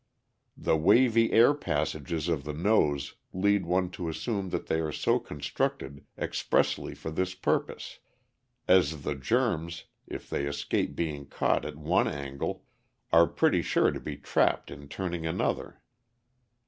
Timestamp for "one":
3.67-3.91, 11.77-12.07